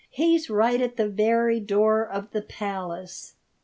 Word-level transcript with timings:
"He's 0.09 0.49
right 0.49 0.81
at 0.81 0.95
the 0.97 1.07
very 1.07 1.59
door 1.59 2.03
of 2.07 2.31
the 2.31 2.41
Palace." 2.41 3.35